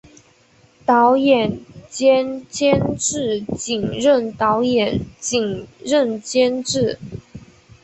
[0.83, 6.97] 导演兼监制仅任导演仅任监制